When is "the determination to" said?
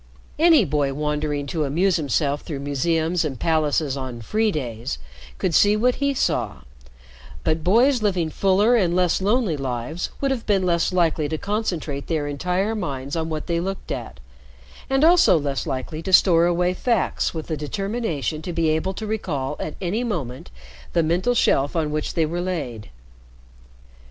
17.45-18.51